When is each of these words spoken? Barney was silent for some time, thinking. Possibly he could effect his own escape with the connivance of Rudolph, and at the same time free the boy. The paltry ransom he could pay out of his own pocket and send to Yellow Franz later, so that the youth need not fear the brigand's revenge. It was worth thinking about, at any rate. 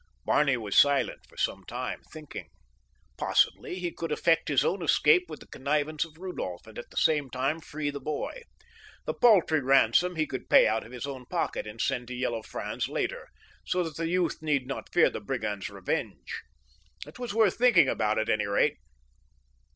Barney 0.25 0.57
was 0.57 0.75
silent 0.75 1.19
for 1.29 1.37
some 1.37 1.63
time, 1.63 2.01
thinking. 2.11 2.49
Possibly 3.19 3.77
he 3.77 3.91
could 3.91 4.11
effect 4.11 4.47
his 4.47 4.65
own 4.65 4.81
escape 4.81 5.29
with 5.29 5.41
the 5.41 5.47
connivance 5.47 6.03
of 6.03 6.17
Rudolph, 6.17 6.65
and 6.65 6.79
at 6.79 6.89
the 6.89 6.97
same 6.97 7.29
time 7.29 7.59
free 7.59 7.91
the 7.91 7.99
boy. 7.99 8.41
The 9.05 9.13
paltry 9.13 9.59
ransom 9.59 10.15
he 10.15 10.25
could 10.25 10.49
pay 10.49 10.65
out 10.65 10.83
of 10.83 10.91
his 10.91 11.05
own 11.05 11.27
pocket 11.27 11.67
and 11.67 11.79
send 11.79 12.07
to 12.07 12.15
Yellow 12.15 12.41
Franz 12.41 12.89
later, 12.89 13.27
so 13.63 13.83
that 13.83 13.95
the 13.95 14.07
youth 14.07 14.41
need 14.41 14.65
not 14.65 14.91
fear 14.91 15.11
the 15.11 15.21
brigand's 15.21 15.69
revenge. 15.69 16.41
It 17.05 17.19
was 17.19 17.35
worth 17.35 17.57
thinking 17.57 17.87
about, 17.87 18.17
at 18.17 18.27
any 18.27 18.47
rate. 18.47 18.77